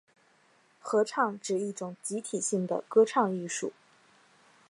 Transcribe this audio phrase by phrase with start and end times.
[0.79, 3.71] 合唱指一种集体性的歌唱艺术。